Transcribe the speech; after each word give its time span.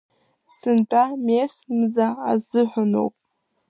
Сынтәа 0.57 1.03
мес 1.25 1.53
мза 1.79 2.07
азыҳәаноуп. 2.31 3.13